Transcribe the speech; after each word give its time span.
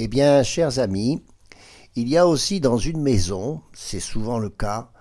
Eh 0.00 0.06
bien, 0.06 0.44
chers 0.44 0.78
amis, 0.78 1.24
il 1.96 2.08
y 2.08 2.16
a 2.16 2.28
aussi 2.28 2.60
dans 2.60 2.78
une 2.78 3.02
maison, 3.02 3.62
c'est 3.72 3.98
souvent 3.98 4.38
le 4.38 4.48
cas, 4.48 4.92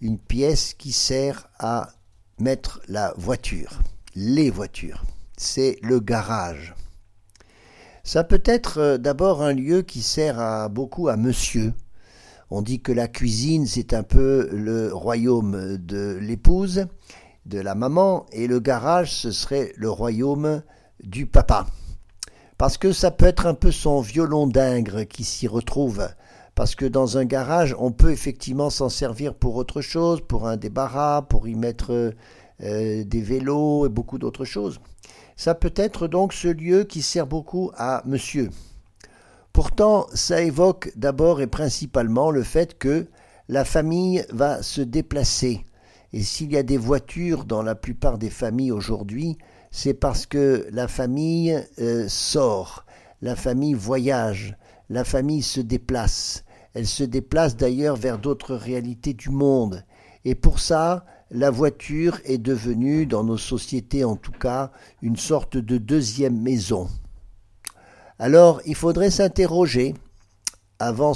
une 0.00 0.18
pièce 0.18 0.72
qui 0.72 0.92
sert 0.92 1.50
à 1.58 1.90
mettre 2.38 2.80
la 2.88 3.12
voiture, 3.18 3.80
les 4.14 4.48
voitures. 4.48 5.04
C'est 5.36 5.76
le 5.82 6.00
garage. 6.00 6.74
Ça 8.02 8.24
peut 8.24 8.42
être 8.46 8.78
euh, 8.78 8.96
d'abord 8.96 9.42
un 9.42 9.52
lieu 9.52 9.82
qui 9.82 10.00
sert 10.00 10.70
beaucoup 10.70 11.08
à 11.08 11.18
monsieur. 11.18 11.74
On 12.48 12.62
dit 12.62 12.80
que 12.80 12.92
la 12.92 13.08
cuisine, 13.08 13.66
c'est 13.66 13.92
un 13.92 14.04
peu 14.04 14.48
le 14.52 14.90
royaume 14.90 15.76
de 15.76 16.16
l'épouse, 16.18 16.86
de 17.44 17.60
la 17.60 17.74
maman, 17.74 18.24
et 18.32 18.46
le 18.46 18.60
garage, 18.60 19.12
ce 19.12 19.32
serait 19.32 19.74
le 19.76 19.90
royaume 19.90 20.62
du 21.04 21.26
papa. 21.26 21.66
Parce 22.58 22.78
que 22.78 22.92
ça 22.92 23.10
peut 23.10 23.26
être 23.26 23.46
un 23.46 23.54
peu 23.54 23.70
son 23.70 24.00
violon 24.00 24.46
d'ingre 24.46 25.04
qui 25.04 25.24
s'y 25.24 25.46
retrouve. 25.46 26.08
Parce 26.54 26.74
que 26.74 26.86
dans 26.86 27.18
un 27.18 27.26
garage, 27.26 27.76
on 27.78 27.92
peut 27.92 28.12
effectivement 28.12 28.70
s'en 28.70 28.88
servir 28.88 29.34
pour 29.34 29.56
autre 29.56 29.82
chose, 29.82 30.22
pour 30.26 30.48
un 30.48 30.56
débarras, 30.56 31.22
pour 31.22 31.48
y 31.48 31.54
mettre 31.54 32.14
euh, 32.62 33.04
des 33.04 33.20
vélos 33.20 33.84
et 33.84 33.90
beaucoup 33.90 34.16
d'autres 34.16 34.46
choses. 34.46 34.80
Ça 35.36 35.54
peut 35.54 35.74
être 35.76 36.08
donc 36.08 36.32
ce 36.32 36.48
lieu 36.48 36.84
qui 36.84 37.02
sert 37.02 37.26
beaucoup 37.26 37.72
à 37.76 38.02
monsieur. 38.06 38.48
Pourtant, 39.52 40.06
ça 40.14 40.40
évoque 40.40 40.92
d'abord 40.96 41.42
et 41.42 41.46
principalement 41.46 42.30
le 42.30 42.42
fait 42.42 42.78
que 42.78 43.06
la 43.48 43.66
famille 43.66 44.24
va 44.30 44.62
se 44.62 44.80
déplacer. 44.80 45.66
Et 46.14 46.22
s'il 46.22 46.52
y 46.52 46.56
a 46.56 46.62
des 46.62 46.78
voitures 46.78 47.44
dans 47.44 47.62
la 47.62 47.74
plupart 47.74 48.16
des 48.16 48.30
familles 48.30 48.72
aujourd'hui, 48.72 49.36
c'est 49.76 49.92
parce 49.92 50.24
que 50.24 50.66
la 50.72 50.88
famille 50.88 51.62
euh, 51.80 52.08
sort, 52.08 52.86
la 53.20 53.36
famille 53.36 53.74
voyage, 53.74 54.56
la 54.88 55.04
famille 55.04 55.42
se 55.42 55.60
déplace. 55.60 56.44
Elle 56.72 56.86
se 56.86 57.04
déplace 57.04 57.56
d'ailleurs 57.56 57.96
vers 57.96 58.18
d'autres 58.18 58.54
réalités 58.54 59.12
du 59.12 59.28
monde. 59.28 59.84
Et 60.24 60.34
pour 60.34 60.60
ça, 60.60 61.04
la 61.30 61.50
voiture 61.50 62.20
est 62.24 62.38
devenue, 62.38 63.04
dans 63.04 63.22
nos 63.22 63.36
sociétés 63.36 64.02
en 64.02 64.16
tout 64.16 64.32
cas, 64.32 64.72
une 65.02 65.18
sorte 65.18 65.58
de 65.58 65.76
deuxième 65.76 66.40
maison. 66.40 66.88
Alors, 68.18 68.62
il 68.64 68.76
faudrait 68.76 69.10
s'interroger, 69.10 69.92
avant 70.78 71.12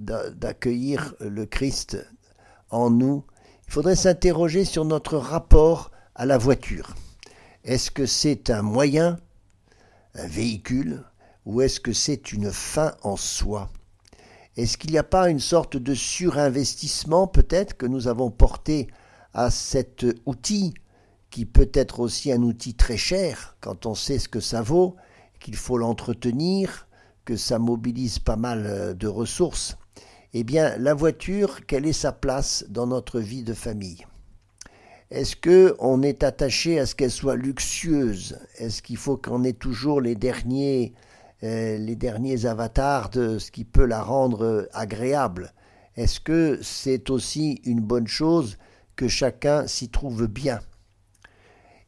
d'accueillir 0.00 1.14
le 1.20 1.44
Christ 1.44 1.98
en 2.70 2.88
nous, 2.88 3.24
il 3.66 3.72
faudrait 3.74 3.94
s'interroger 3.94 4.64
sur 4.64 4.86
notre 4.86 5.18
rapport 5.18 5.90
à 6.14 6.24
la 6.24 6.38
voiture. 6.38 6.94
Est-ce 7.64 7.90
que 7.90 8.04
c'est 8.04 8.50
un 8.50 8.60
moyen, 8.60 9.18
un 10.14 10.26
véhicule, 10.26 11.02
ou 11.46 11.62
est-ce 11.62 11.80
que 11.80 11.94
c'est 11.94 12.30
une 12.32 12.52
fin 12.52 12.92
en 13.02 13.16
soi? 13.16 13.70
Est-ce 14.58 14.76
qu'il 14.76 14.90
n'y 14.90 14.98
a 14.98 15.02
pas 15.02 15.30
une 15.30 15.40
sorte 15.40 15.78
de 15.78 15.94
surinvestissement 15.94 17.26
peut-être 17.26 17.74
que 17.78 17.86
nous 17.86 18.06
avons 18.06 18.30
porté 18.30 18.88
à 19.32 19.50
cet 19.50 20.04
outil, 20.26 20.74
qui 21.30 21.46
peut 21.46 21.70
être 21.72 22.00
aussi 22.00 22.30
un 22.32 22.42
outil 22.42 22.74
très 22.74 22.98
cher 22.98 23.56
quand 23.62 23.86
on 23.86 23.94
sait 23.94 24.18
ce 24.18 24.28
que 24.28 24.40
ça 24.40 24.60
vaut, 24.60 24.96
qu'il 25.40 25.56
faut 25.56 25.78
l'entretenir, 25.78 26.86
que 27.24 27.34
ça 27.34 27.58
mobilise 27.58 28.18
pas 28.18 28.36
mal 28.36 28.66
euh, 28.66 28.92
de 28.92 29.08
ressources? 29.08 29.78
Eh 30.34 30.44
bien, 30.44 30.76
la 30.76 30.92
voiture, 30.92 31.64
quelle 31.64 31.86
est 31.86 31.94
sa 31.94 32.12
place 32.12 32.66
dans 32.68 32.86
notre 32.86 33.20
vie 33.20 33.42
de 33.42 33.54
famille? 33.54 34.04
Est-ce 35.10 35.36
que 35.36 35.76
on 35.78 36.02
est 36.02 36.22
attaché 36.22 36.78
à 36.78 36.86
ce 36.86 36.94
qu'elle 36.94 37.10
soit 37.10 37.36
luxueuse? 37.36 38.38
Est-ce 38.58 38.82
qu'il 38.82 38.96
faut 38.96 39.16
qu'on 39.16 39.44
ait 39.44 39.52
toujours 39.52 40.00
les 40.00 40.14
derniers, 40.14 40.94
euh, 41.42 41.76
les 41.76 41.94
derniers 41.94 42.46
avatars 42.46 43.10
de 43.10 43.38
ce 43.38 43.50
qui 43.50 43.64
peut 43.64 43.84
la 43.84 44.02
rendre 44.02 44.44
euh, 44.44 44.68
agréable? 44.72 45.52
Est-ce 45.96 46.20
que 46.20 46.58
c'est 46.62 47.10
aussi 47.10 47.60
une 47.64 47.80
bonne 47.80 48.08
chose 48.08 48.56
que 48.96 49.06
chacun 49.06 49.66
s'y 49.66 49.88
trouve 49.88 50.26
bien? 50.26 50.60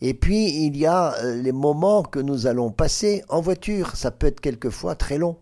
Et 0.00 0.12
puis 0.12 0.66
il 0.66 0.76
y 0.76 0.84
a 0.84 1.14
euh, 1.22 1.40
les 1.40 1.52
moments 1.52 2.02
que 2.02 2.18
nous 2.18 2.46
allons 2.46 2.72
passer 2.72 3.22
en 3.28 3.40
voiture. 3.40 3.96
Ça 3.96 4.10
peut 4.10 4.26
être 4.26 4.40
quelquefois 4.40 4.96
très 4.96 5.18
long, 5.18 5.38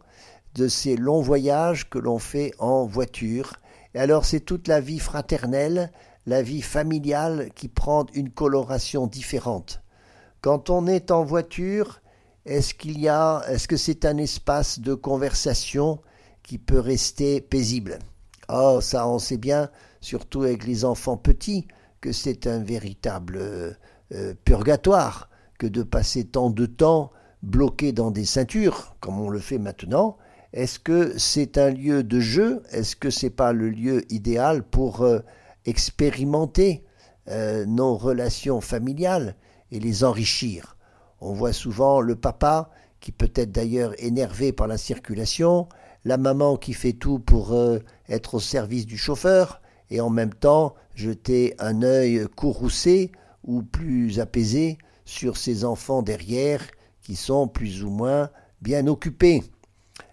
de 0.54 0.68
ces 0.68 0.94
longs 0.94 1.22
voyages 1.22 1.88
que 1.88 1.98
l'on 1.98 2.18
fait 2.18 2.52
en 2.58 2.84
voiture. 2.84 3.54
Et 3.94 3.98
alors 3.98 4.26
c'est 4.26 4.40
toute 4.40 4.68
la 4.68 4.80
vie 4.80 4.98
fraternelle 4.98 5.90
la 6.26 6.42
vie 6.42 6.62
familiale 6.62 7.50
qui 7.54 7.68
prend 7.68 8.06
une 8.14 8.30
coloration 8.30 9.06
différente. 9.06 9.82
Quand 10.40 10.70
on 10.70 10.86
est 10.86 11.10
en 11.10 11.24
voiture, 11.24 12.00
est-ce 12.44 12.74
qu'il 12.74 13.00
y 13.00 13.08
a, 13.08 13.42
est-ce 13.48 13.68
que 13.68 13.76
c'est 13.76 14.04
un 14.04 14.16
espace 14.18 14.80
de 14.80 14.94
conversation 14.94 16.00
qui 16.42 16.58
peut 16.58 16.80
rester 16.80 17.40
paisible? 17.40 17.98
Oh, 18.48 18.80
ça 18.80 19.08
on 19.08 19.18
sait 19.18 19.36
bien, 19.36 19.70
surtout 20.00 20.42
avec 20.42 20.66
les 20.66 20.84
enfants 20.84 21.16
petits, 21.16 21.68
que 22.00 22.12
c'est 22.12 22.46
un 22.46 22.58
véritable 22.58 23.36
euh, 23.36 23.72
euh, 24.12 24.34
purgatoire 24.44 25.30
que 25.58 25.66
de 25.66 25.84
passer 25.84 26.24
tant 26.24 26.50
de 26.50 26.66
temps 26.66 27.12
bloqué 27.42 27.92
dans 27.92 28.10
des 28.10 28.24
ceintures, 28.24 28.96
comme 29.00 29.20
on 29.20 29.28
le 29.28 29.38
fait 29.38 29.58
maintenant. 29.58 30.16
Est-ce 30.52 30.78
que 30.78 31.16
c'est 31.18 31.56
un 31.58 31.70
lieu 31.70 32.02
de 32.02 32.20
jeu? 32.20 32.62
Est-ce 32.70 32.96
que 32.96 33.10
c'est 33.10 33.30
pas 33.30 33.52
le 33.52 33.70
lieu 33.70 34.04
idéal 34.12 34.64
pour 34.64 35.02
euh, 35.02 35.20
expérimenter 35.64 36.84
euh, 37.28 37.64
nos 37.66 37.96
relations 37.96 38.60
familiales 38.60 39.36
et 39.70 39.78
les 39.78 40.04
enrichir. 40.04 40.76
On 41.20 41.32
voit 41.32 41.52
souvent 41.52 42.00
le 42.00 42.16
papa 42.16 42.70
qui 43.00 43.12
peut 43.12 43.30
être 43.34 43.52
d'ailleurs 43.52 43.94
énervé 43.98 44.52
par 44.52 44.66
la 44.66 44.76
circulation, 44.76 45.68
la 46.04 46.16
maman 46.16 46.56
qui 46.56 46.72
fait 46.72 46.92
tout 46.92 47.18
pour 47.18 47.52
euh, 47.52 47.78
être 48.08 48.34
au 48.34 48.40
service 48.40 48.86
du 48.86 48.98
chauffeur 48.98 49.62
et 49.90 50.00
en 50.00 50.10
même 50.10 50.34
temps 50.34 50.74
jeter 50.94 51.54
un 51.58 51.82
œil 51.82 52.26
courroucé 52.34 53.12
ou 53.44 53.62
plus 53.62 54.20
apaisé 54.20 54.78
sur 55.04 55.36
ses 55.36 55.64
enfants 55.64 56.02
derrière 56.02 56.62
qui 57.02 57.16
sont 57.16 57.48
plus 57.48 57.84
ou 57.84 57.90
moins 57.90 58.30
bien 58.60 58.86
occupés. 58.86 59.42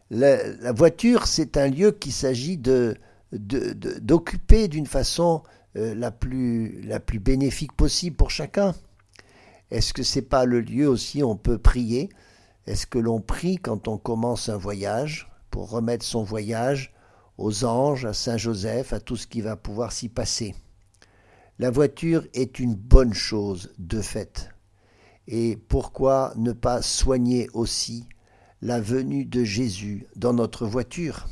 la 0.10 0.72
voiture, 0.72 1.28
c'est 1.28 1.58
un 1.58 1.68
lieu 1.68 1.92
qu'il 1.92 2.12
s'agit 2.12 2.58
de, 2.58 2.96
d'occuper 3.32 4.68
d'une 4.68 4.88
façon 4.88 5.44
euh, 5.76 5.94
la, 5.94 6.12
plus, 6.12 7.20
bénéfique 7.20 7.74
possible 7.74 8.16
pour 8.16 8.32
chacun. 8.32 8.74
Est-ce 9.70 9.94
que 9.94 10.04
c'est 10.04 10.24
pas 10.24 10.46
le 10.46 10.62
lieu 10.62 10.88
aussi 10.90 11.22
où 11.22 11.30
on 11.30 11.36
peut 11.36 11.60
prier? 11.60 12.10
Est-ce 12.66 12.88
que 12.88 12.98
l'on 12.98 13.22
prie 13.22 13.58
quand 13.58 13.88
on 13.88 13.98
commence 13.98 14.50
un 14.50 14.58
voyage 14.58 15.30
pour 15.52 15.70
remettre 15.70 16.06
son 16.06 16.24
voyage 16.24 16.94
aux 17.38 17.66
anges, 17.66 18.06
à 18.06 18.14
Saint 18.14 18.38
Joseph, 18.38 18.94
à 18.94 19.00
tout 19.00 19.16
ce 19.16 19.28
qui 19.28 19.42
va 19.42 19.56
pouvoir 19.56 19.92
s'y 19.92 20.10
passer? 20.10 20.56
La 21.60 21.70
voiture 21.70 22.26
est 22.34 22.60
une 22.60 22.74
bonne 22.74 23.14
chose 23.14 23.74
de 23.78 24.02
fait. 24.02 24.50
Et 25.28 25.56
pourquoi 25.56 26.34
ne 26.36 26.52
pas 26.52 26.82
soigner 26.82 27.48
aussi 27.54 28.08
la 28.62 28.82
venue 28.82 29.26
de 29.26 29.44
Jésus 29.44 30.08
dans 30.16 30.34
notre 30.34 30.66
voiture? 30.66 31.28